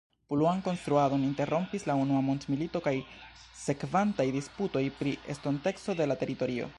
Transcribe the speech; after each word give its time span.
Pluan 0.31 0.61
konstruadon 0.67 1.25
interrompis 1.27 1.85
la 1.89 1.97
unua 2.05 2.21
mondmilito 2.29 2.81
kaj 2.87 2.95
sekvantaj 3.65 4.27
disputoj 4.39 4.83
pri 5.01 5.15
estonteco 5.35 6.01
de 6.01 6.13
la 6.13 6.23
teritorio. 6.23 6.69